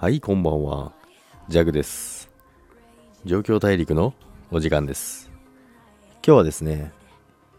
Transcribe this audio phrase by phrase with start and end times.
[0.00, 0.92] はい、こんばんは。
[1.50, 2.30] ジャグです。
[3.26, 4.14] 状況大陸の
[4.50, 5.30] お時間です。
[6.26, 6.90] 今日はですね、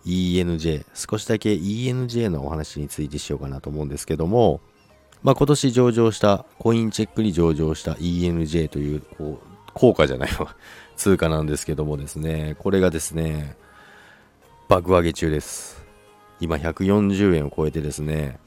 [0.08, 4.60] ENJ、少しだけ ENJ のお話についてしようかなと思うんですけども、
[5.22, 10.56] まあ、今年上場した、コインチェックに上場した ENJ という、こう、効果じゃないわ、
[10.98, 13.56] 通貨なんですけどもですね、これがですね、
[14.68, 15.86] 爆上げ中です。
[16.40, 18.40] 今140円を超えてですね、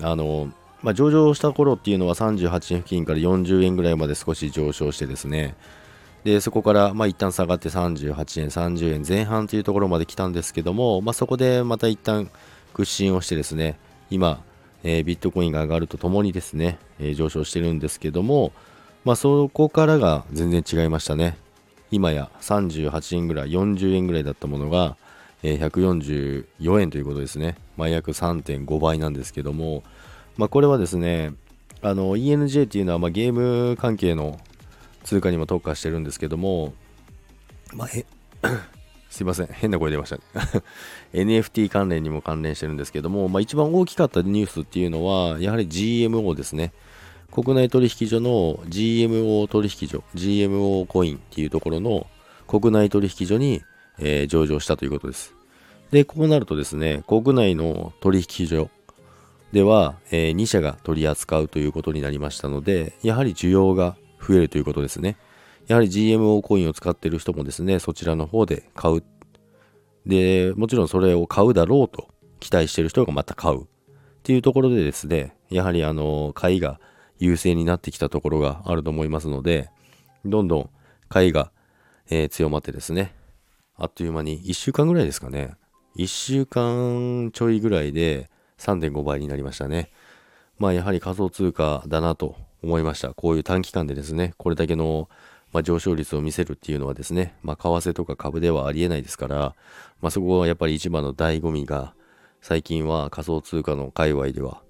[0.00, 0.50] あの、
[0.82, 5.56] まあ、上場した頃っていうのは38円付近から40円ぐらいまで少し上昇してですね、
[6.24, 12.30] でそこからまあ一旦下がって38円、30円前半というところまで来たんですけども、まあ、そこでまた一旦
[12.74, 13.78] 屈伸をしてですね、
[14.10, 14.42] 今、
[14.84, 18.52] えー、ビットコインが上がるとともにですね、えー、上昇してるんですけども、
[19.04, 21.36] まあ、そこからが全然違いましたね。
[21.90, 24.96] 今や38円ぐらい、40円ぐらいだったものが、
[25.42, 27.56] えー、144円ということですね。
[27.76, 29.82] まあ、約3.5倍なんですけども、
[30.38, 31.32] まあ、これはですね、
[31.82, 34.38] あの ENJ っていうのはまゲーム関係の
[35.02, 36.74] 通貨にも特化してるんですけども、
[37.74, 37.88] まあ、
[39.10, 40.22] すいません、変な声出ましたね
[41.12, 46.72] NFT 関連にも関連してるんですけども、まあ、一番大きかったニュースっていうのは、やはり GMO ですね。
[47.32, 52.06] 国内取引所の GMO 取引所、GMO コインっていうところの
[52.46, 53.62] 国内取引所に、
[53.98, 55.34] えー、上場したということです。
[55.90, 58.70] で、こうなるとですね、国内の取引所
[59.52, 65.16] では、えー、2社が取り扱うということになりましたので、やはり需要が増えるということですね。
[65.66, 69.02] やはり GMO コインを使っている人もですね、そちらの方で買う。
[70.06, 72.08] で、もちろんそれを買うだろうと
[72.40, 73.62] 期待している人がまた買う。
[73.62, 73.66] っ
[74.22, 76.80] ていうところでですね、やはりあの、買いが
[77.18, 79.70] 優勢になってきたところがあると思いますので、
[80.24, 80.70] どんどん
[81.08, 81.50] 買いが、
[82.10, 83.14] えー、強まってですね、
[83.76, 85.54] あっという間に1週間ぐらいですかね、
[85.96, 88.28] 1週間ちょいぐらいで、
[88.58, 89.90] 3.5倍になりましたね。
[90.58, 93.14] まあやはり仮想通貨だなと思いました。
[93.14, 95.08] こういう短期間でですね、これだけの、
[95.52, 99.54] まあ、上昇率を見せるっていうのはですね、まあ為替とか株ではありえないですから、
[100.00, 101.94] まあそこはやっぱり一番の醍醐味が、
[102.40, 104.62] 最近は仮想通貨の界隈では、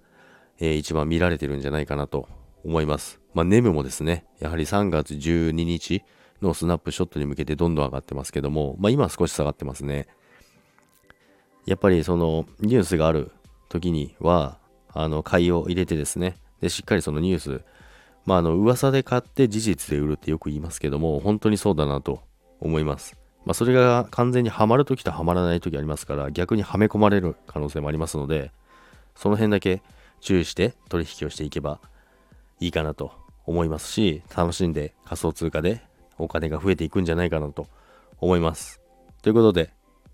[0.59, 2.29] えー、一番見られてるんじゃないかなと
[2.65, 3.21] 思います。
[3.35, 6.03] まあネムもですね、やはり3月12日
[6.43, 10.07] のスナップショットに向けてどんどん上がってますけども、まあ今少し下がってますね。
[11.67, 13.31] やっぱりそのニュースがある
[13.69, 14.59] 時には、
[14.93, 17.62] あの、買いを入れてですね、で、しっかりそのニュース、
[18.27, 22.21] まあ、あの、噂で買って事実で売るってよく言いますけども、本当にそうだなと
[22.61, 23.17] 思います。
[23.45, 28.51] まあ、それが完全にはまるときとはまらないときありますから、逆にはめ込まれる可能性もありますので、
[29.15, 29.83] その辺だけ
[30.21, 31.81] 注意して取引をしていけば
[32.61, 33.12] いいかなと
[33.47, 35.81] 思いますし、楽しんで仮想通貨で
[36.19, 37.67] お金が増えていくんじゃないかなと
[38.21, 38.81] 思います。
[39.23, 39.71] ということで、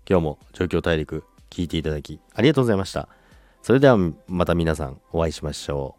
[0.09, 3.09] 今日も状況大陸聞いていただきありがとうございました。
[3.65, 5.95] それではまた皆さんお会いしましょ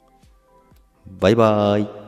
[1.04, 1.20] う。
[1.20, 2.05] バイバーイ。